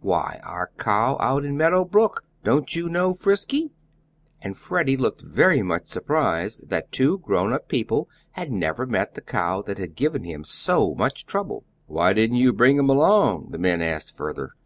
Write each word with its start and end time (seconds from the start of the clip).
"Why, 0.00 0.40
our 0.42 0.70
cow 0.78 1.18
out 1.20 1.44
in 1.44 1.58
Meadow 1.58 1.84
Brook. 1.84 2.24
Don't 2.44 2.74
you 2.74 2.88
know 2.88 3.12
Frisky?" 3.12 3.72
and 4.40 4.56
Freddie 4.56 4.96
looked 4.96 5.20
very 5.20 5.60
much 5.60 5.86
surprised 5.86 6.70
that 6.70 6.90
two 6.90 7.18
grown 7.18 7.52
up 7.52 7.68
people 7.68 8.08
had 8.30 8.50
never 8.50 8.86
met 8.86 9.12
the 9.12 9.20
cow 9.20 9.60
that 9.66 9.76
had 9.76 9.94
given 9.94 10.24
him 10.24 10.44
so 10.44 10.94
much 10.94 11.26
trouble. 11.26 11.66
"Why 11.88 12.14
didn't 12.14 12.36
you 12.38 12.54
bring 12.54 12.78
him 12.78 12.88
along?" 12.88 13.48
the 13.50 13.58
men 13.58 13.82
asked 13.82 14.16
further. 14.16 14.52